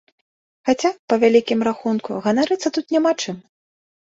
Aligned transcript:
Хаця, 0.69 0.91
па 1.13 1.19
вялікім 1.25 1.59
рахунку, 1.69 2.17
ганарыцца 2.29 2.73
тут 2.79 2.85
няма 2.97 3.11
чым. 3.21 3.37